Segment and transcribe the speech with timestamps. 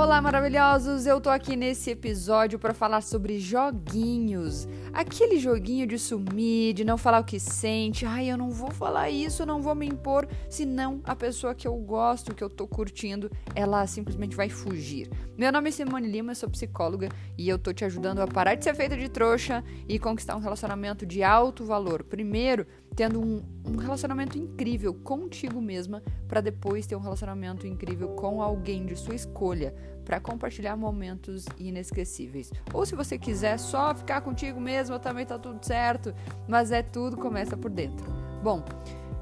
[0.00, 1.06] Olá, maravilhosos!
[1.06, 4.68] Eu tô aqui nesse episódio para falar sobre joguinhos.
[4.92, 8.06] Aquele joguinho de sumir, de não falar o que sente.
[8.06, 11.74] Ai, eu não vou falar isso, não vou me impor, senão a pessoa que eu
[11.74, 15.10] gosto, que eu tô curtindo, ela simplesmente vai fugir.
[15.36, 18.54] Meu nome é Simone Lima, eu sou psicóloga e eu tô te ajudando a parar
[18.54, 22.04] de ser feita de trouxa e conquistar um relacionamento de alto valor.
[22.04, 22.64] Primeiro,
[22.98, 28.84] tendo um, um relacionamento incrível contigo mesma, para depois ter um relacionamento incrível com alguém
[28.84, 29.72] de sua escolha,
[30.04, 32.52] para compartilhar momentos inesquecíveis.
[32.74, 36.12] Ou se você quiser só ficar contigo mesma, também tá tudo certo,
[36.48, 38.04] mas é tudo começa por dentro.
[38.42, 38.64] Bom,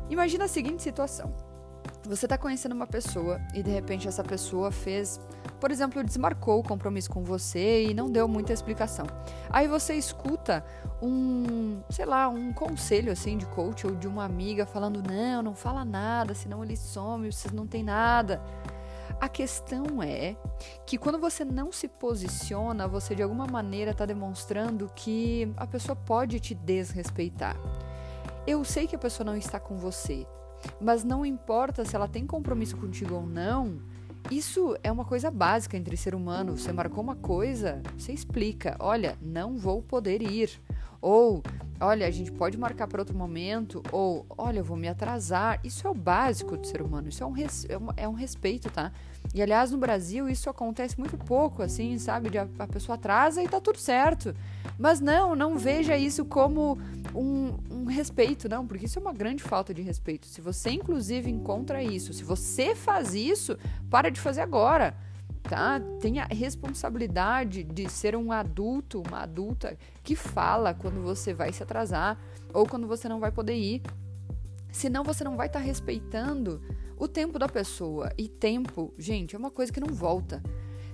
[0.08, 1.34] imagina a seguinte situação.
[2.06, 5.20] Você está conhecendo uma pessoa e de repente essa pessoa fez
[5.60, 9.06] por exemplo, desmarcou o compromisso com você e não deu muita explicação.
[9.48, 10.64] Aí você escuta
[11.00, 15.54] um, sei lá, um conselho assim de coach ou de uma amiga falando: "Não, não
[15.54, 18.42] fala nada, senão ele some, vocês não tem nada".
[19.18, 20.36] A questão é
[20.84, 25.96] que quando você não se posiciona, você de alguma maneira está demonstrando que a pessoa
[25.96, 27.56] pode te desrespeitar.
[28.46, 30.26] Eu sei que a pessoa não está com você,
[30.80, 33.78] mas não importa se ela tem compromisso contigo ou não,
[34.30, 36.56] isso é uma coisa básica entre ser humano.
[36.56, 40.50] Você marcou uma coisa, você explica: olha, não vou poder ir.
[41.00, 41.42] Ou,
[41.80, 43.82] olha, a gente pode marcar para outro momento.
[43.92, 45.60] Ou, olha, eu vou me atrasar.
[45.64, 47.08] Isso é o básico do ser humano.
[47.08, 48.92] Isso é um, res, é, um, é um respeito, tá?
[49.34, 52.30] E aliás, no Brasil, isso acontece muito pouco, assim, sabe?
[52.30, 54.34] De a, a pessoa atrasa e tá tudo certo.
[54.78, 56.78] Mas não, não veja isso como
[57.14, 60.26] um, um, respeito, não, porque isso é uma grande falta de respeito.
[60.26, 63.56] Se você, inclusive, encontra isso, se você faz isso,
[63.90, 64.94] para de fazer agora,
[65.48, 65.80] tá?
[66.00, 72.18] Tenha responsabilidade de ser um adulto, uma adulta que fala quando você vai se atrasar
[72.52, 73.82] ou quando você não vai poder ir.
[74.70, 76.60] Senão você não vai estar tá respeitando
[76.96, 78.12] o tempo da pessoa.
[78.18, 80.42] E tempo, gente, é uma coisa que não volta.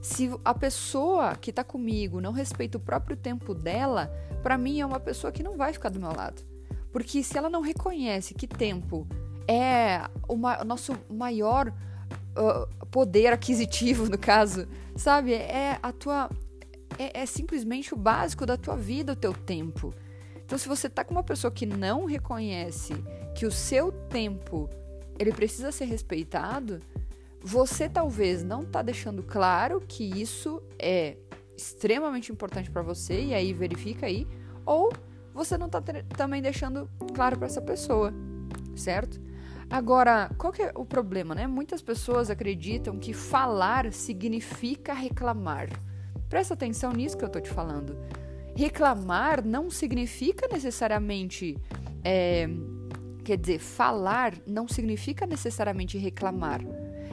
[0.01, 4.13] Se a pessoa que está comigo não respeita o próprio tempo dela,
[4.43, 6.43] para mim é uma pessoa que não vai ficar do meu lado.
[6.93, 9.07] Porque se ela não reconhece que tempo
[9.49, 11.73] é o nosso maior
[12.91, 14.67] poder aquisitivo, no caso,
[14.97, 15.33] sabe?
[15.35, 16.31] É a tua.
[16.99, 19.95] É, é, simplesmente o básico da tua vida, o teu tempo.
[20.45, 22.93] Então, se você tá com uma pessoa que não reconhece
[23.35, 24.69] que o seu tempo
[25.19, 26.81] ele precisa ser respeitado,
[27.41, 31.17] você talvez não está deixando claro que isso é
[31.57, 34.27] extremamente importante para você e aí verifica aí,
[34.65, 34.93] ou
[35.33, 35.81] você não está
[36.17, 38.13] também deixando claro para essa pessoa,
[38.77, 39.21] certo?
[39.73, 41.47] Agora, qual que é o problema, né?
[41.47, 45.71] Muitas pessoas acreditam que falar significa reclamar.
[46.29, 47.97] Presta atenção nisso que eu tô te falando.
[48.55, 51.57] Reclamar não significa necessariamente.
[52.05, 52.47] É,
[53.25, 56.61] quer dizer, falar não significa necessariamente reclamar.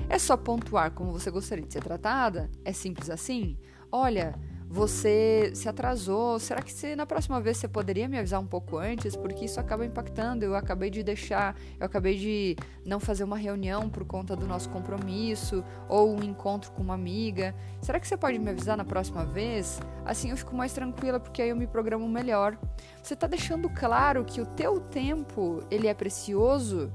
[0.10, 2.52] É só pontuar como você gostaria de ser tratada?
[2.66, 3.58] É simples assim?
[3.90, 4.36] Olha,
[4.70, 6.38] você se atrasou.
[6.38, 9.16] Será que se, na próxima vez você poderia me avisar um pouco antes?
[9.16, 10.46] Porque isso acaba impactando.
[10.46, 14.70] Eu acabei de deixar, eu acabei de não fazer uma reunião por conta do nosso
[14.70, 17.56] compromisso ou um encontro com uma amiga.
[17.82, 19.80] Será que você pode me avisar na próxima vez?
[20.06, 22.56] Assim eu fico mais tranquila porque aí eu me programo melhor.
[23.02, 26.92] Você está deixando claro que o teu tempo ele é precioso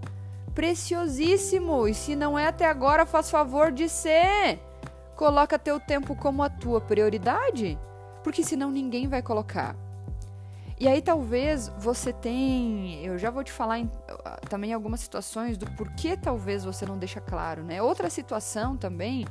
[0.55, 1.89] preciosíssimo.
[1.89, 4.61] E se não é até agora, faz favor de ser.
[5.17, 7.79] Coloca teu tempo como a tua prioridade,
[8.23, 9.77] porque senão ninguém vai colocar.
[10.79, 13.89] E aí talvez você tem, eu já vou te falar em,
[14.49, 17.81] também algumas situações do porquê talvez você não deixa claro, né?
[17.81, 19.25] Outra situação também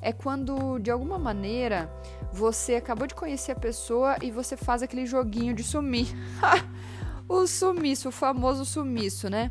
[0.00, 1.92] é quando de alguma maneira
[2.32, 6.08] você acabou de conhecer a pessoa e você faz aquele joguinho de sumir.
[7.28, 9.50] o sumiço, o famoso sumiço, né?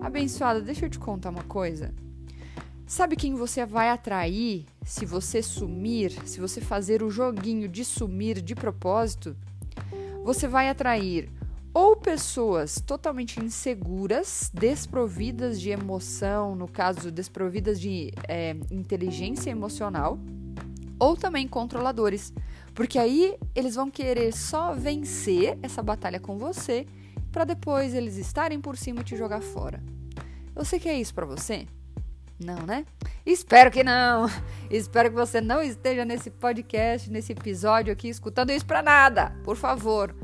[0.00, 1.92] Abençoada, deixa eu te contar uma coisa.
[2.86, 8.40] Sabe quem você vai atrair se você sumir, se você fazer o joguinho de sumir
[8.40, 9.36] de propósito?
[10.24, 11.30] Você vai atrair
[11.74, 20.18] ou pessoas totalmente inseguras, desprovidas de emoção, no caso, desprovidas de é, inteligência emocional,
[20.98, 22.32] ou também controladores,
[22.74, 26.86] porque aí eles vão querer só vencer essa batalha com você
[27.30, 29.82] para depois eles estarem por cima e te jogar fora.
[30.56, 31.66] Eu sei que é isso para você?
[32.38, 32.86] Não, né?
[33.26, 34.26] Espero que não.
[34.70, 39.36] Espero que você não esteja nesse podcast, nesse episódio aqui escutando isso para nada.
[39.44, 40.14] Por favor,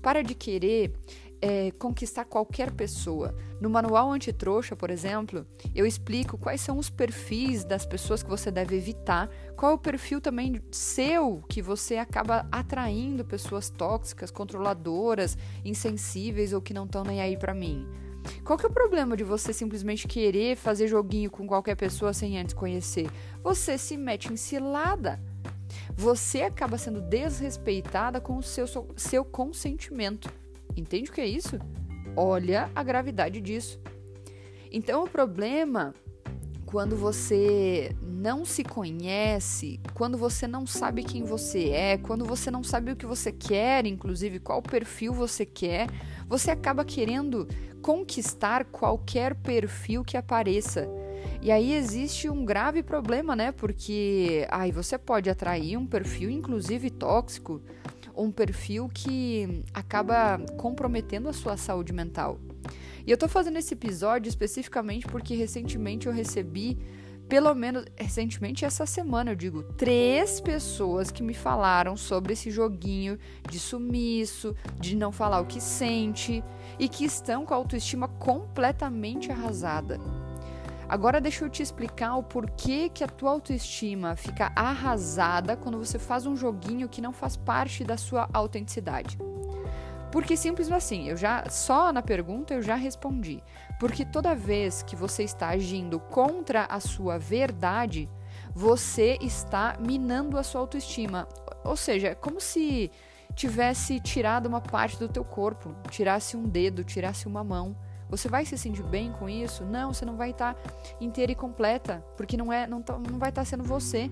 [0.00, 0.92] para de querer
[1.40, 3.34] é, conquistar qualquer pessoa.
[3.60, 8.50] No manual antitrouxa, por exemplo, eu explico quais são os perfis das pessoas que você
[8.50, 15.36] deve evitar, qual é o perfil também seu que você acaba atraindo pessoas tóxicas, controladoras,
[15.64, 17.86] insensíveis ou que não estão nem aí para mim.
[18.44, 22.38] Qual que é o problema de você simplesmente querer fazer joguinho com qualquer pessoa sem
[22.38, 23.08] antes conhecer?
[23.42, 25.20] Você se mete em cilada.
[25.94, 30.30] Você acaba sendo desrespeitada com o seu, seu consentimento.
[30.76, 31.58] Entende o que é isso?
[32.14, 33.80] Olha a gravidade disso.
[34.70, 35.94] Então o problema
[36.66, 42.64] quando você não se conhece, quando você não sabe quem você é, quando você não
[42.64, 45.88] sabe o que você quer, inclusive qual perfil você quer,
[46.28, 47.46] você acaba querendo
[47.80, 50.88] conquistar qualquer perfil que apareça.
[51.40, 53.52] E aí existe um grave problema, né?
[53.52, 57.62] Porque aí você pode atrair um perfil inclusive tóxico,
[58.16, 62.40] um perfil que acaba comprometendo a sua saúde mental.
[63.06, 66.76] E eu tô fazendo esse episódio especificamente porque recentemente eu recebi,
[67.28, 73.16] pelo menos recentemente essa semana, eu digo, três pessoas que me falaram sobre esse joguinho
[73.48, 76.42] de sumiço, de não falar o que sente
[76.80, 80.00] e que estão com a autoestima completamente arrasada.
[80.88, 85.98] Agora deixa eu te explicar o porquê que a tua autoestima fica arrasada quando você
[85.98, 89.18] faz um joguinho que não faz parte da sua autenticidade.
[90.16, 93.42] Porque simples assim, eu já só na pergunta eu já respondi.
[93.78, 98.08] Porque toda vez que você está agindo contra a sua verdade,
[98.54, 101.28] você está minando a sua autoestima.
[101.62, 102.90] Ou seja, é como se
[103.34, 107.76] tivesse tirado uma parte do teu corpo, tirasse um dedo, tirasse uma mão.
[108.08, 109.66] Você vai se sentir bem com isso?
[109.66, 113.18] Não, você não vai estar tá inteira e completa, porque não é, não, tá, não
[113.18, 114.10] vai estar tá sendo você.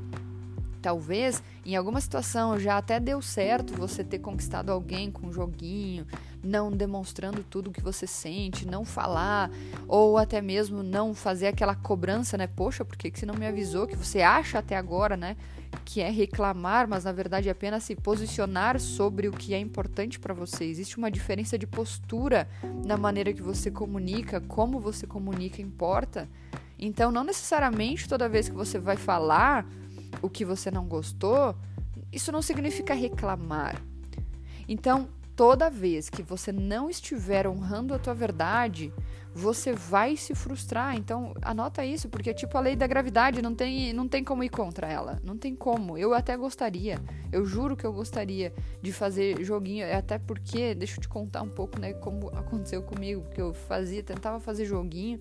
[0.85, 6.07] Talvez em alguma situação já até deu certo você ter conquistado alguém com um joguinho,
[6.43, 9.51] não demonstrando tudo o que você sente, não falar,
[9.89, 12.47] ou até mesmo não fazer aquela cobrança, né?
[12.47, 13.87] Poxa, por que, que você não me avisou?
[13.87, 15.39] Que você acha até agora, né?
[15.87, 20.21] Que é reclamar, mas na verdade é apenas se posicionar sobre o que é importante
[20.21, 20.67] para você.
[20.67, 22.47] Existe uma diferença de postura
[22.85, 26.29] na maneira que você comunica, como você comunica importa.
[26.79, 29.67] Então, não necessariamente toda vez que você vai falar
[30.25, 31.55] o que você não gostou,
[32.11, 33.81] isso não significa reclamar.
[34.67, 38.93] Então, toda vez que você não estiver honrando a tua verdade,
[39.35, 40.97] você vai se frustrar.
[40.97, 44.45] Então, anota isso, porque é tipo a lei da gravidade, não tem, não tem como
[44.45, 45.21] ir contra ela.
[45.25, 45.99] Não tem como.
[45.99, 46.99] Eu até gostaria,
[47.33, 51.51] eu juro que eu gostaria de fazer joguinho, até porque, deixa eu te contar um
[51.51, 55.19] pouco, né, como aconteceu comigo, que eu fazia, tentava fazer joguinho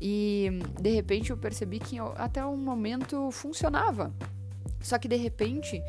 [0.00, 0.50] e
[0.80, 4.12] de repente eu percebi que até um momento funcionava.
[4.80, 5.82] Só que de repente,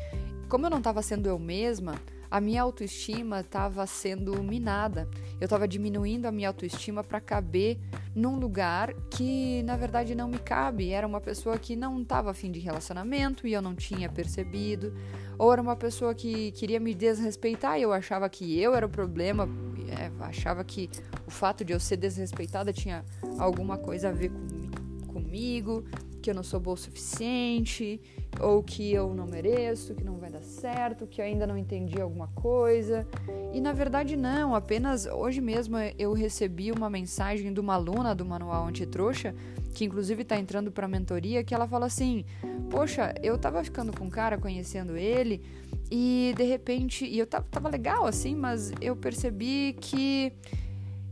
[0.48, 1.94] como eu não estava sendo eu mesma,
[2.34, 5.08] a minha autoestima estava sendo minada.
[5.40, 7.78] Eu estava diminuindo a minha autoestima para caber
[8.12, 10.90] num lugar que na verdade não me cabe.
[10.90, 14.92] Era uma pessoa que não estava afim de relacionamento e eu não tinha percebido.
[15.38, 18.88] Ou era uma pessoa que queria me desrespeitar e eu achava que eu era o
[18.88, 19.48] problema.
[19.88, 20.90] É, achava que
[21.26, 23.04] o fato de eu ser desrespeitada tinha
[23.38, 25.84] alguma coisa a ver com, comigo
[26.24, 28.00] que eu não sou boa o suficiente,
[28.40, 32.00] ou que eu não mereço, que não vai dar certo, que eu ainda não entendi
[32.00, 33.06] alguma coisa.
[33.52, 38.24] E na verdade não, apenas hoje mesmo eu recebi uma mensagem de uma aluna do
[38.24, 39.34] Manual Antitrouxa,
[39.74, 42.24] que inclusive está entrando para mentoria, que ela fala assim:
[42.70, 45.42] "Poxa, eu tava ficando com um cara, conhecendo ele,
[45.90, 50.32] e de repente, e eu tava, tava legal assim, mas eu percebi que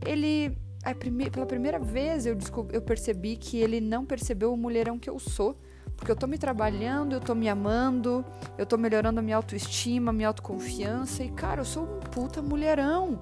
[0.03, 0.57] ele
[0.91, 2.35] prime pela primeira vez eu,
[2.71, 5.55] eu percebi que ele não percebeu o mulherão que eu sou.
[5.95, 8.25] Porque eu tô me trabalhando, eu tô me amando,
[8.57, 11.23] eu tô melhorando a minha autoestima, minha autoconfiança.
[11.23, 13.19] E, cara, eu sou um puta mulherão.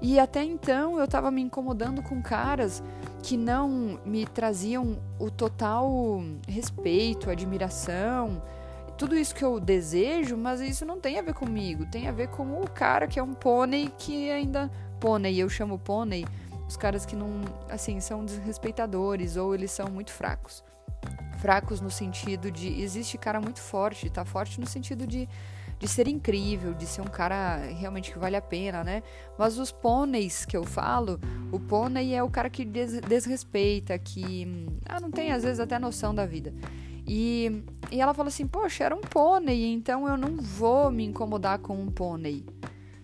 [0.00, 2.82] E até então eu tava me incomodando com caras
[3.22, 8.42] que não me traziam o total respeito, admiração,
[8.98, 12.28] tudo isso que eu desejo, mas isso não tem a ver comigo, tem a ver
[12.28, 14.70] com o cara que é um pônei que ainda.
[15.00, 16.24] Pônei, eu chamo pônei
[16.68, 20.64] os caras que não, assim, são desrespeitadores ou eles são muito fracos.
[21.38, 25.28] Fracos no sentido de existe cara muito forte, tá forte no sentido de
[25.78, 29.02] de ser incrível, de ser um cara realmente que vale a pena, né?
[29.38, 31.20] Mas os pôneis que eu falo,
[31.52, 35.78] o pônei é o cara que des desrespeita, que ah, não tem às vezes até
[35.78, 36.54] noção da vida.
[37.06, 41.58] E, e ela falou assim: Poxa, era um pônei, então eu não vou me incomodar
[41.58, 42.46] com um pônei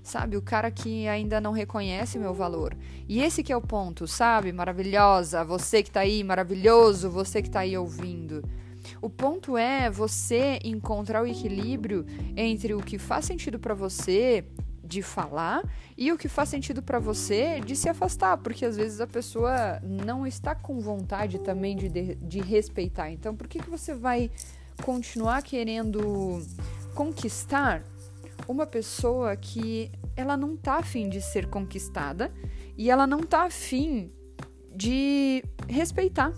[0.02, 0.36] sabe?
[0.36, 2.76] O cara que ainda não reconhece meu valor.
[3.08, 4.52] E esse que é o ponto, sabe?
[4.52, 8.42] Maravilhosa, você que tá aí, maravilhoso, você que tá aí ouvindo.
[9.00, 14.44] O ponto é você encontrar o equilíbrio entre o que faz sentido para você
[14.82, 15.62] de falar
[15.96, 19.80] e o que faz sentido para você de se afastar, porque às vezes a pessoa
[19.82, 23.10] não está com vontade também de, de, de respeitar.
[23.10, 24.30] Então, por que, que você vai
[24.82, 26.42] continuar querendo
[26.94, 27.84] conquistar
[28.50, 32.32] uma pessoa que ela não tá afim de ser conquistada
[32.76, 34.10] e ela não tá afim
[34.74, 36.32] de respeitar,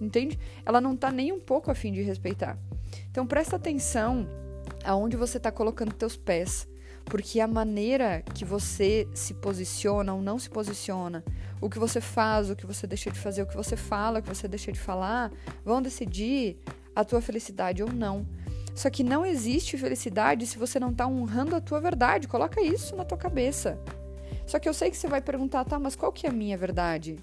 [0.00, 0.38] entende?
[0.64, 2.58] Ela não tá nem um pouco afim de respeitar.
[3.10, 4.26] Então presta atenção
[4.84, 6.68] aonde você está colocando teus pés,
[7.04, 11.24] porque a maneira que você se posiciona ou não se posiciona,
[11.60, 14.22] o que você faz, o que você deixa de fazer, o que você fala, o
[14.22, 15.32] que você deixa de falar,
[15.64, 16.56] vão decidir
[16.94, 18.26] a tua felicidade ou não.
[18.78, 22.28] Só que não existe felicidade se você não está honrando a tua verdade.
[22.28, 23.76] Coloca isso na tua cabeça.
[24.46, 26.56] Só que eu sei que você vai perguntar, tá, mas qual que é a minha
[26.56, 27.16] verdade?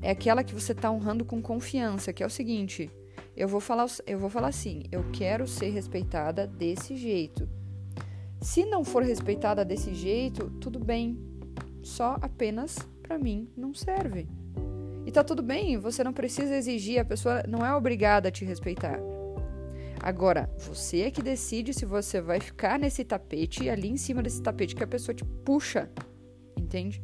[0.00, 2.90] É aquela que você está honrando com confiança, que é o seguinte:
[3.36, 7.46] eu vou falar, eu vou falar assim, eu quero ser respeitada desse jeito.
[8.40, 11.18] Se não for respeitada desse jeito, tudo bem.
[11.82, 14.26] Só apenas para mim não serve.
[15.04, 18.46] E tá tudo bem, você não precisa exigir, a pessoa não é obrigada a te
[18.46, 18.98] respeitar.
[20.00, 24.42] Agora, você é que decide se você vai ficar nesse tapete, ali em cima desse
[24.42, 25.90] tapete que a pessoa te puxa,
[26.56, 27.02] entende?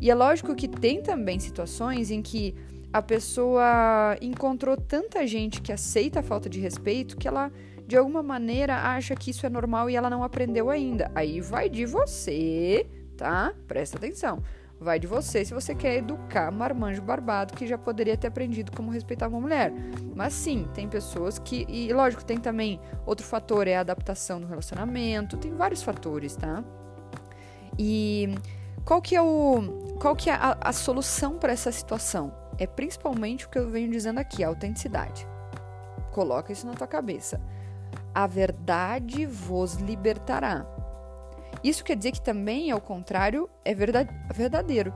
[0.00, 2.54] E é lógico que tem também situações em que
[2.92, 7.50] a pessoa encontrou tanta gente que aceita a falta de respeito que ela
[7.86, 11.10] de alguma maneira acha que isso é normal e ela não aprendeu ainda.
[11.14, 12.86] Aí vai de você,
[13.16, 13.52] tá?
[13.66, 14.42] Presta atenção.
[14.80, 18.90] Vai de você se você quer educar marmanjo barbado que já poderia ter aprendido como
[18.90, 19.72] respeitar uma mulher.
[20.14, 21.64] Mas sim, tem pessoas que.
[21.68, 25.36] E lógico, tem também outro fator, é a adaptação do relacionamento.
[25.36, 26.62] Tem vários fatores, tá?
[27.78, 28.34] E
[28.84, 29.96] qual que é o.
[30.00, 32.32] Qual que é a, a solução para essa situação?
[32.58, 35.26] É principalmente o que eu venho dizendo aqui, a autenticidade.
[36.12, 37.40] Coloca isso na tua cabeça.
[38.14, 40.66] A verdade vos libertará.
[41.64, 44.92] Isso quer dizer que também, ao contrário, é verdadeiro.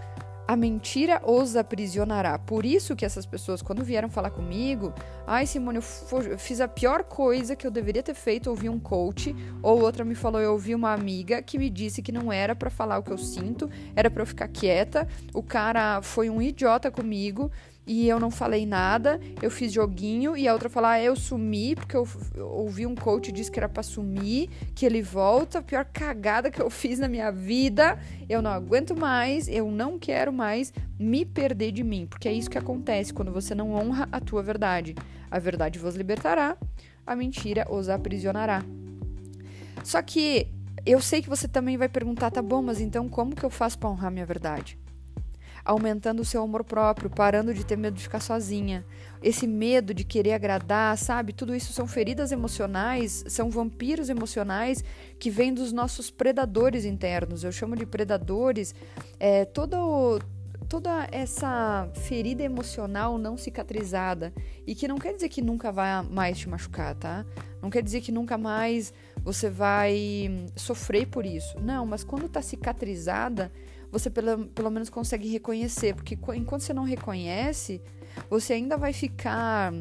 [0.46, 2.38] A mentira os aprisionará.
[2.38, 4.94] Por isso que essas pessoas, quando vieram falar comigo,
[5.26, 9.37] ai Simone, eu fiz a pior coisa que eu deveria ter feito, ouvi um coach,
[9.62, 12.70] ou outra me falou, eu ouvi uma amiga que me disse que não era para
[12.70, 15.06] falar o que eu sinto, era para eu ficar quieta.
[15.34, 17.50] O cara foi um idiota comigo
[17.88, 21.75] e eu não falei nada, eu fiz joguinho e a outra falar, ah, eu sumi,
[21.75, 26.50] porque eu, ouvi um coach disse que era pra sumir, que ele volta, pior cagada
[26.50, 31.25] que eu fiz na minha vida, eu não aguento mais, eu não quero mais me
[31.25, 34.95] perder de mim, porque é isso que acontece quando você não honra a tua verdade.
[35.30, 36.59] A verdade vos libertará,
[37.07, 38.62] a mentira os aprisionará.
[39.83, 40.47] Só que
[40.85, 43.78] eu sei que você também vai perguntar, tá bom, mas então como que eu faço
[43.78, 44.78] para honrar minha verdade?
[45.68, 48.87] Aumentando o seu amor próprio, parando de ter medo de ficar sozinha.
[49.22, 51.34] Esse medo de querer agradar, sabe?
[51.34, 54.82] Tudo isso são feridas emocionais, são vampiros emocionais
[55.18, 57.44] que vêm dos nossos predadores internos.
[57.44, 58.75] Eu chamo de predadores
[59.20, 60.20] é, todo,
[60.70, 64.32] toda essa ferida emocional não cicatrizada
[64.66, 67.26] e que não quer dizer que nunca vai mais te machucar, tá?
[67.60, 71.60] Não quer dizer que nunca mais você vai sofrer por isso.
[71.60, 73.52] Não, mas quando tá cicatrizada,
[73.90, 77.80] você pelo, pelo menos consegue reconhecer, porque enquanto você não reconhece,
[78.28, 79.73] você ainda vai ficar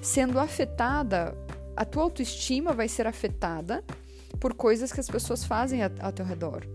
[0.00, 1.36] sendo afetada,
[1.76, 3.84] a tua autoestima vai ser afetada
[4.38, 6.66] por coisas que as pessoas fazem ao teu redor.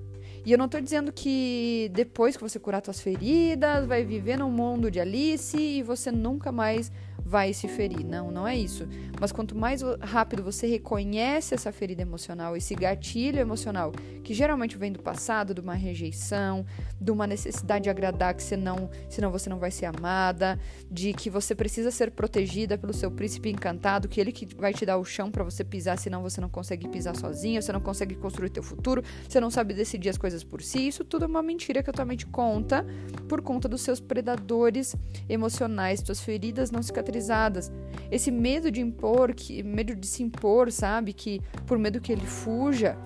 [0.45, 4.51] E eu não estou dizendo que depois que você curar suas feridas, vai viver num
[4.51, 6.91] mundo de Alice e você nunca mais
[7.23, 8.05] vai se ferir.
[8.05, 8.87] Não, não é isso.
[9.19, 13.91] Mas quanto mais rápido você reconhece essa ferida emocional, esse gatilho emocional,
[14.23, 16.65] que geralmente vem do passado, de uma rejeição,
[16.99, 21.29] de uma necessidade de agradar que senão, senão você não vai ser amada, de que
[21.29, 25.05] você precisa ser protegida pelo seu príncipe encantado, que ele que vai te dar o
[25.05, 28.63] chão para você pisar, senão você não consegue pisar sozinho, você não consegue construir teu
[28.63, 30.87] futuro, você não sabe decidir as coisas por si.
[30.87, 32.85] Isso tudo é uma mentira que a tua mente conta
[33.27, 34.95] por conta dos seus predadores
[35.29, 37.71] emocionais, tuas feridas não cicatrizadas
[38.11, 41.13] esse medo de impor, que medo de se impor, sabe?
[41.13, 42.97] Que por medo que ele fuja,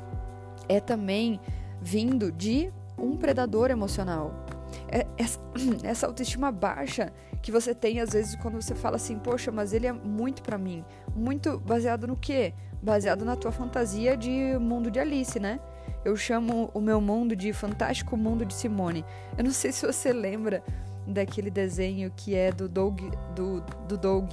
[0.67, 1.39] é também
[1.81, 4.45] vindo de um predador emocional.
[4.89, 5.39] É, essa,
[5.83, 9.87] essa autoestima baixa que você tem às vezes quando você fala assim, poxa, mas ele
[9.87, 10.83] é muito para mim.
[11.15, 12.53] Muito baseado no quê?
[12.81, 15.59] Baseado na tua fantasia de mundo de Alice, né?
[16.03, 19.05] Eu chamo o meu mundo de fantástico mundo de Simone.
[19.37, 20.63] Eu não sei se você lembra
[21.09, 23.01] daquele desenho que é do Doug.
[23.35, 24.31] Do, do Doug.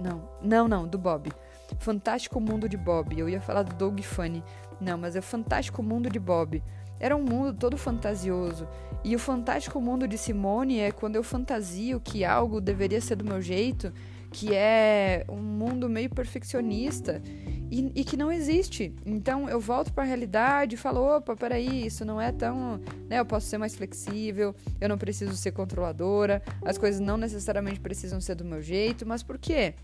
[0.00, 1.32] Não, não, não, do Bob.
[1.78, 3.18] Fantástico Mundo de Bob.
[3.18, 4.42] Eu ia falar do Doug Funny.
[4.80, 6.62] Não, mas é o Fantástico Mundo de Bob.
[7.00, 8.66] Era um mundo todo fantasioso.
[9.04, 13.24] E o Fantástico Mundo de Simone é quando eu fantasio que algo deveria ser do
[13.24, 13.92] meu jeito,
[14.32, 17.22] que é um mundo meio perfeccionista
[17.70, 18.94] e, e, que não existe.
[19.04, 22.78] Então eu volto para a realidade e falo: opa, peraí, isso não é tão.
[23.08, 27.80] Né, eu posso ser mais flexível, eu não preciso ser controladora, as coisas não necessariamente
[27.80, 29.74] precisam ser do meu jeito, mas por quê?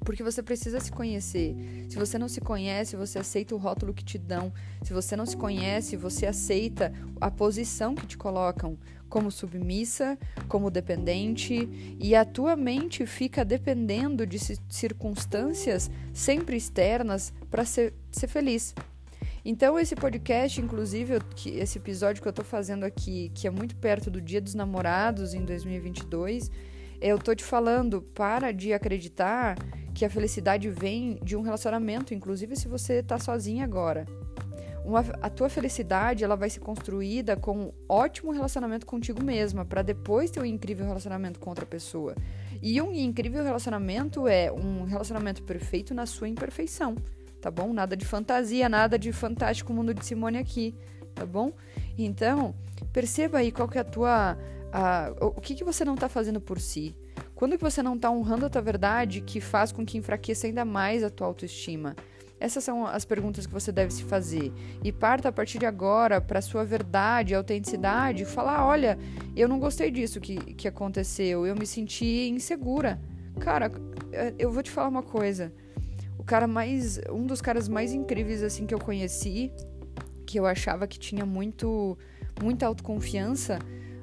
[0.00, 1.54] Porque você precisa se conhecer.
[1.88, 4.52] Se você não se conhece, você aceita o rótulo que te dão.
[4.82, 8.78] Se você não se conhece, você aceita a posição que te colocam
[9.08, 14.38] como submissa, como dependente, e a tua mente fica dependendo de
[14.68, 18.74] circunstâncias sempre externas para ser, ser feliz.
[19.44, 24.10] Então, esse podcast, inclusive, esse episódio que eu tô fazendo aqui, que é muito perto
[24.10, 26.50] do Dia dos Namorados em 2022,
[27.00, 29.56] eu tô te falando, para de acreditar
[29.94, 34.06] que a felicidade vem de um relacionamento, inclusive se você tá sozinha agora.
[34.88, 39.82] Uma, a tua felicidade ela vai ser construída com um ótimo relacionamento contigo mesma, para
[39.82, 42.14] depois ter um incrível relacionamento com outra pessoa.
[42.62, 46.96] E um incrível relacionamento é um relacionamento perfeito na sua imperfeição
[47.40, 47.72] tá bom?
[47.72, 50.74] Nada de fantasia, nada de fantástico mundo de Simone aqui,
[51.14, 51.52] tá bom?
[51.96, 52.54] Então,
[52.92, 54.36] perceba aí qual que é a tua...
[54.72, 56.94] A, o que, que você não está fazendo por si.
[57.34, 60.64] Quando que você não está honrando a tua verdade que faz com que enfraqueça ainda
[60.64, 61.96] mais a tua autoestima?
[62.40, 64.52] Essas são as perguntas que você deve se fazer.
[64.84, 68.98] E parta a partir de agora para sua verdade, autenticidade, falar: olha,
[69.36, 73.00] eu não gostei disso que, que aconteceu, eu me senti insegura.
[73.40, 73.70] Cara,
[74.12, 75.52] é, eu vou te falar uma coisa
[76.28, 77.00] cara mais.
[77.10, 79.50] Um dos caras mais incríveis, assim, que eu conheci,
[80.26, 81.98] que eu achava que tinha muito.
[82.40, 83.58] muita autoconfiança,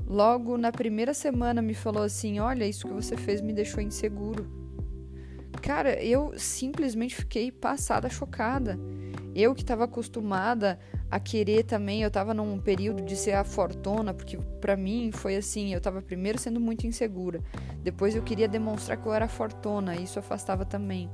[0.05, 4.64] logo na primeira semana me falou assim: Olha, isso que você fez me deixou inseguro.
[5.65, 8.77] Cara, eu simplesmente fiquei passada, chocada.
[9.33, 10.77] Eu que estava acostumada
[11.09, 15.35] a querer também, eu estava num período de ser a fortuna, porque para mim foi
[15.35, 17.41] assim, eu estava primeiro sendo muito insegura.
[17.81, 21.09] Depois eu queria demonstrar que eu era fortuna, e isso afastava também.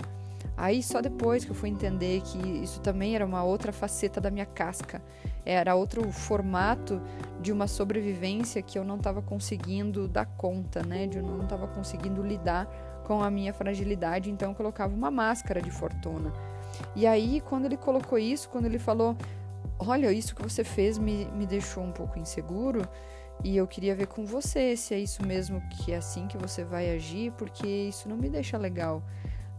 [0.58, 4.30] Aí só depois que eu fui entender que isso também era uma outra faceta da
[4.30, 5.02] minha casca,
[5.46, 7.02] era outro formato
[7.42, 11.08] de uma sobrevivência que eu não estava conseguindo dar conta, né?
[11.08, 15.62] De eu não estava conseguindo lidar com a minha fragilidade, então eu colocava uma máscara
[15.62, 16.32] de fortuna.
[16.96, 19.18] E aí, quando ele colocou isso, quando ele falou:
[19.78, 22.88] Olha, isso que você fez me, me deixou um pouco inseguro,
[23.44, 26.64] e eu queria ver com você se é isso mesmo que é assim que você
[26.64, 29.04] vai agir, porque isso não me deixa legal.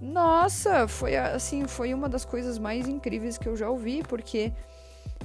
[0.01, 4.51] Nossa, foi assim, foi uma das coisas mais incríveis que eu já ouvi, porque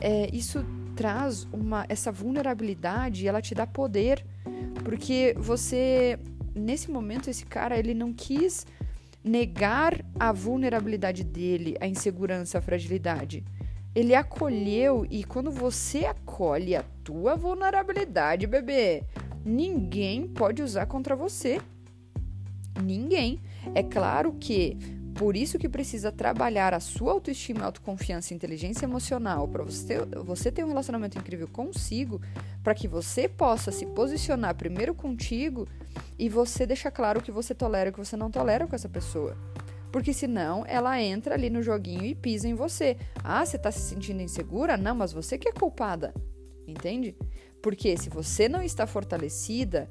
[0.01, 0.65] é, isso
[0.97, 4.25] traz uma essa vulnerabilidade, ela te dá poder,
[4.83, 6.19] porque você
[6.57, 8.65] nesse momento esse cara ele não quis
[9.23, 13.43] negar a vulnerabilidade dele, a insegurança, a fragilidade.
[13.93, 19.03] Ele acolheu e quando você acolhe a tua vulnerabilidade, bebê,
[19.43, 21.59] ninguém pode usar contra você.
[22.83, 23.41] Ninguém.
[23.73, 24.77] É claro que
[25.17, 30.51] por isso que precisa trabalhar a sua autoestima, autoconfiança e inteligência emocional para você, você
[30.51, 32.21] ter um relacionamento incrível consigo,
[32.63, 35.67] para que você possa se posicionar primeiro contigo
[36.19, 38.75] e você deixar claro o que você tolera e o que você não tolera com
[38.75, 39.35] essa pessoa.
[39.91, 42.95] Porque senão ela entra ali no joguinho e pisa em você.
[43.23, 44.77] Ah, você está se sentindo insegura?
[44.77, 46.13] Não, mas você que é culpada.
[46.67, 47.15] Entende?
[47.61, 49.89] Porque se você não está fortalecida,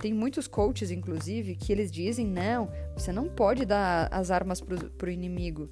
[0.00, 5.08] tem muitos coaches, inclusive, que eles dizem: não, você não pode dar as armas para
[5.08, 5.68] o inimigo.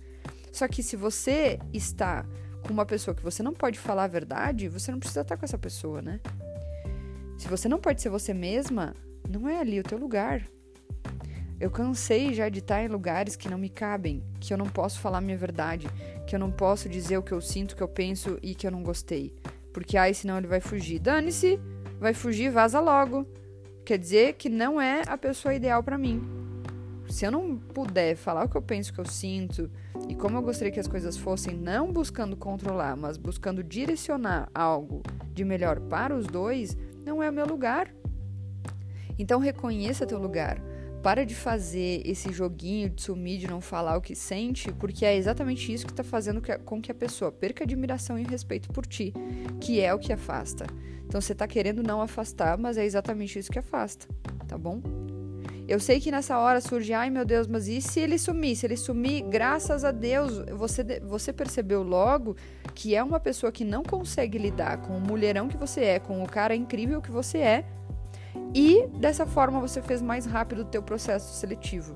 [0.53, 2.25] Só que se você está
[2.67, 5.45] com uma pessoa que você não pode falar a verdade, você não precisa estar com
[5.45, 6.21] essa pessoa, né?
[7.39, 8.95] Se você não pode ser você mesma,
[9.29, 10.43] não é ali o teu lugar.
[11.59, 15.01] Eu cansei já de estar em lugares que não me cabem, que eu não posso
[15.01, 15.89] falar minha verdade,
[16.27, 18.67] que eu não posso dizer o que eu sinto, o que eu penso e que
[18.67, 19.35] eu não gostei.
[19.73, 20.99] Porque aí senão ele vai fugir.
[20.99, 21.59] Dane-se,
[21.99, 23.27] vai fugir, vaza logo.
[23.87, 26.21] Quer dizer que não é a pessoa ideal para mim.
[27.09, 29.71] Se eu não puder falar o que eu penso, o que eu sinto
[30.09, 35.05] e como eu gostaria que as coisas fossem, não buscando controlar, mas buscando direcionar algo
[35.33, 37.95] de melhor para os dois, não é o meu lugar.
[39.17, 40.61] Então reconheça teu lugar.
[41.03, 45.17] Para de fazer esse joguinho de sumir, de não falar o que sente, porque é
[45.17, 49.13] exatamente isso que está fazendo com que a pessoa perca admiração e respeito por ti,
[49.61, 50.67] que é o que afasta.
[51.07, 54.09] Então você está querendo não afastar, mas é exatamente isso que afasta,
[54.49, 54.83] tá bom?
[55.69, 58.55] Eu sei que nessa hora surge, ai meu Deus, mas e se ele sumir?
[58.55, 62.37] Se ele sumir, graças a Deus, você, você percebeu logo
[62.73, 66.23] que é uma pessoa que não consegue lidar com o mulherão que você é, com
[66.23, 67.65] o cara incrível que você é,
[68.59, 71.95] e dessa forma você fez mais rápido o teu processo seletivo.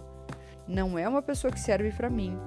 [0.68, 2.38] Não é uma pessoa que serve para mim.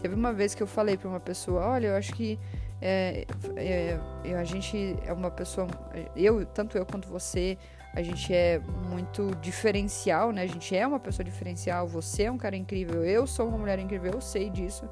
[0.00, 2.38] Teve uma vez que eu falei para uma pessoa, olha, eu acho que
[2.80, 5.68] é, é, a gente é uma pessoa,
[6.16, 7.58] eu tanto eu quanto você,
[7.92, 10.44] a gente é muito diferencial, né?
[10.44, 11.86] A gente é uma pessoa diferencial.
[11.86, 14.88] Você é um cara incrível, eu sou uma mulher incrível, eu sei disso.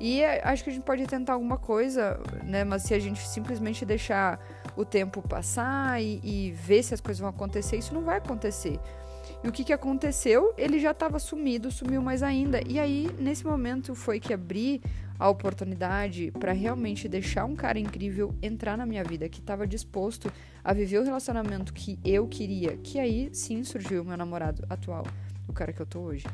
[0.00, 2.64] E acho que a gente pode tentar alguma coisa, né?
[2.64, 4.40] Mas se a gente simplesmente deixar
[4.76, 8.78] o tempo passar e, e ver se as coisas vão acontecer, isso não vai acontecer.
[9.42, 10.54] E o que, que aconteceu?
[10.56, 12.60] Ele já estava sumido, sumiu mais ainda.
[12.66, 14.82] E aí, nesse momento, foi que abri
[15.18, 20.30] a oportunidade para realmente deixar um cara incrível entrar na minha vida, que estava disposto
[20.62, 22.76] a viver o relacionamento que eu queria.
[22.76, 25.04] Que aí sim surgiu o meu namorado atual,
[25.48, 26.26] o cara que eu tô hoje.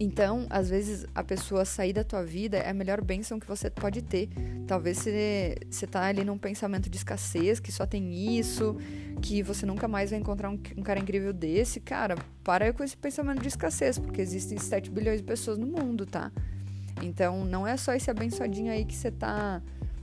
[0.00, 3.68] Então, às vezes, a pessoa sair da tua vida é a melhor bênção que você
[3.68, 4.28] pode ter.
[4.66, 8.76] Talvez você, você tá ali num pensamento de escassez, que só tem isso,
[9.20, 11.80] que você nunca mais vai encontrar um, um cara incrível desse.
[11.80, 16.06] Cara, para com esse pensamento de escassez, porque existem 7 bilhões de pessoas no mundo,
[16.06, 16.30] tá?
[17.02, 19.60] Então, não é só esse abençoadinho aí que você tá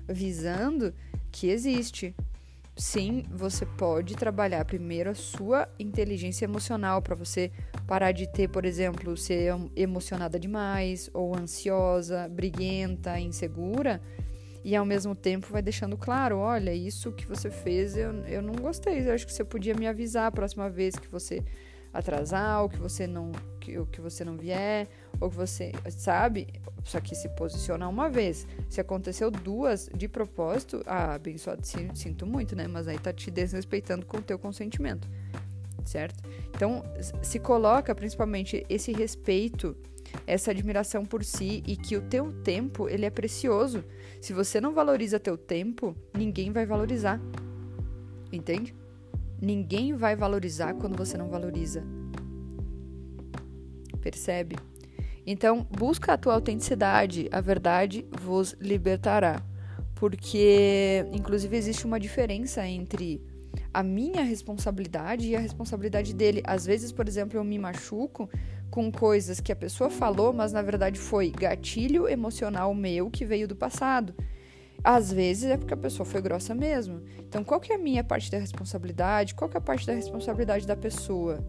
[0.07, 0.93] visando
[1.31, 2.13] que existe
[2.75, 7.51] sim, você pode trabalhar primeiro a sua inteligência emocional para você
[7.87, 14.01] parar de ter, por exemplo, ser emocionada demais ou ansiosa, briguenta, insegura.
[14.63, 18.55] E ao mesmo tempo vai deixando claro, olha, isso que você fez eu, eu não
[18.55, 19.07] gostei.
[19.07, 21.43] Eu acho que você podia me avisar a próxima vez que você
[21.95, 24.87] atrasar, ou que você não que, ou que você não vier,
[25.19, 26.47] ou que você, sabe?
[26.83, 28.45] Só que se posiciona uma vez.
[28.69, 32.67] Se aconteceu duas de propósito, ah, abençoado, sinto muito, né?
[32.67, 35.07] Mas aí tá te desrespeitando com o teu consentimento,
[35.85, 36.23] certo?
[36.53, 36.83] Então,
[37.23, 39.75] se coloca principalmente esse respeito,
[40.27, 43.83] essa admiração por si e que o teu tempo, ele é precioso.
[44.21, 47.19] Se você não valoriza teu tempo, ninguém vai valorizar.
[48.31, 48.75] Entende?
[49.45, 51.83] Ninguém vai valorizar quando você não valoriza.
[54.01, 54.55] Percebe?
[55.23, 59.39] Então, busca a tua autenticidade, a verdade vos libertará.
[59.93, 63.21] Porque, inclusive, existe uma diferença entre
[63.71, 66.41] a minha responsabilidade e a responsabilidade dele.
[66.43, 68.27] Às vezes, por exemplo, eu me machuco
[68.71, 73.47] com coisas que a pessoa falou, mas na verdade foi gatilho emocional meu que veio
[73.47, 74.15] do passado.
[74.85, 77.01] Às vezes é porque a pessoa foi grossa mesmo.
[77.17, 79.33] Então, qual que é a minha parte da responsabilidade?
[79.33, 81.43] Qual que é a parte da responsabilidade da pessoa?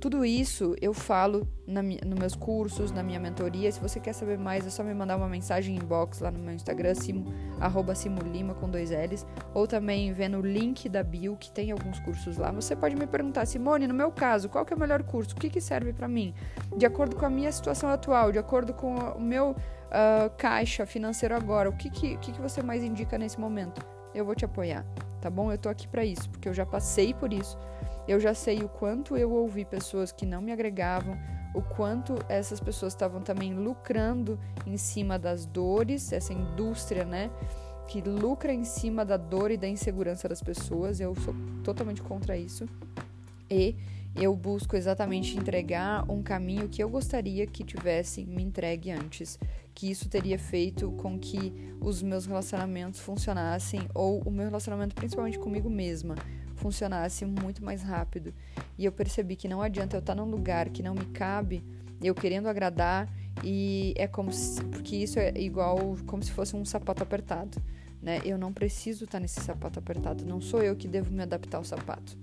[0.00, 3.70] Tudo isso eu falo na, nos meus cursos, na minha mentoria.
[3.70, 6.54] Se você quer saber mais, é só me mandar uma mensagem inbox lá no meu
[6.54, 7.26] Instagram, simo,
[7.94, 9.26] simulima com dois L's.
[9.52, 12.50] Ou também vendo o link da bio, que tem alguns cursos lá.
[12.52, 15.34] Você pode me perguntar, Simone, no meu caso, qual que é o melhor curso?
[15.34, 16.32] O que, que serve para mim?
[16.78, 19.54] De acordo com a minha situação atual, de acordo com o meu
[19.88, 23.84] uh, caixa financeiro agora, o que, que, que, que você mais indica nesse momento?
[24.14, 24.84] Eu vou te apoiar,
[25.20, 25.52] tá bom?
[25.52, 27.58] Eu tô aqui para isso, porque eu já passei por isso.
[28.06, 31.18] Eu já sei o quanto eu ouvi pessoas que não me agregavam,
[31.54, 37.30] o quanto essas pessoas estavam também lucrando em cima das dores, essa indústria, né?
[37.86, 41.00] Que lucra em cima da dor e da insegurança das pessoas.
[41.00, 42.66] Eu sou totalmente contra isso.
[43.50, 43.76] E
[44.16, 49.38] eu busco exatamente entregar um caminho que eu gostaria que tivessem me entregue antes,
[49.74, 55.38] que isso teria feito com que os meus relacionamentos funcionassem ou o meu relacionamento principalmente
[55.38, 56.16] comigo mesma
[56.58, 58.34] funcionasse muito mais rápido.
[58.76, 61.62] E eu percebi que não adianta eu estar num lugar que não me cabe,
[62.02, 63.08] eu querendo agradar
[63.42, 67.62] e é como se, porque isso é igual como se fosse um sapato apertado,
[68.02, 68.20] né?
[68.24, 71.64] Eu não preciso estar nesse sapato apertado, não sou eu que devo me adaptar ao
[71.64, 72.16] sapato.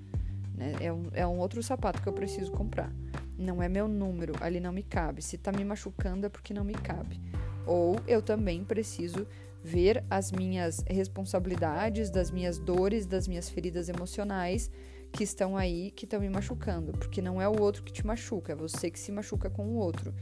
[0.55, 0.73] Né?
[0.79, 2.91] É, um, é um outro sapato que eu preciso comprar.
[3.37, 5.21] Não é meu número, ali não me cabe.
[5.21, 7.19] Se tá me machucando é porque não me cabe.
[7.65, 9.27] Ou eu também preciso
[9.63, 14.69] ver as minhas responsabilidades, das minhas dores, das minhas feridas emocionais
[15.11, 16.91] que estão aí, que estão me machucando.
[16.93, 19.75] Porque não é o outro que te machuca, é você que se machuca com o
[19.75, 20.13] outro.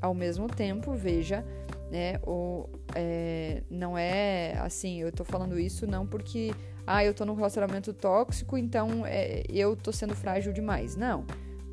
[0.00, 1.44] Ao mesmo tempo, veja,
[1.90, 6.52] né, o, é, não é assim, eu tô falando isso não porque
[6.92, 10.96] ah, eu tô num relacionamento tóxico, então é, eu tô sendo frágil demais.
[10.96, 11.24] Não,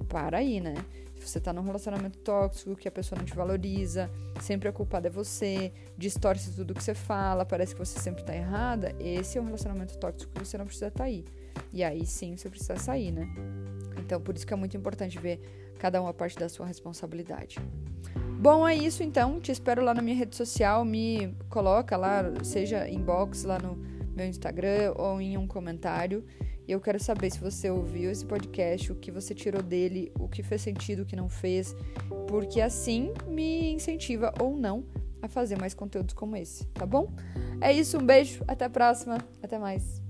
[0.08, 0.76] para aí, né?
[1.16, 5.08] Se você tá num relacionamento tóxico, que a pessoa não te valoriza, sempre a culpada
[5.08, 9.42] é você, distorce tudo que você fala, parece que você sempre tá errada, esse é
[9.42, 11.26] um relacionamento tóxico que você não precisa estar tá aí.
[11.74, 13.28] E aí sim você precisa sair, né?
[13.98, 15.40] Então, por isso que é muito importante ver
[15.80, 17.58] cada uma parte da sua responsabilidade.
[18.40, 19.40] Bom, é isso então.
[19.40, 20.86] Te espero lá na minha rede social.
[20.86, 26.26] Me coloca lá, seja inbox lá no meu Instagram ou em um comentário.
[26.68, 30.44] Eu quero saber se você ouviu esse podcast, o que você tirou dele, o que
[30.44, 31.76] fez sentido, o que não fez,
[32.28, 34.84] porque assim me incentiva ou não
[35.22, 37.14] a fazer mais conteúdos como esse, tá bom?
[37.62, 40.07] É isso, um beijo, até a próxima, até mais.